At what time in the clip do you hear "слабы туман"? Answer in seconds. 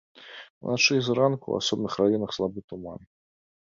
2.41-3.11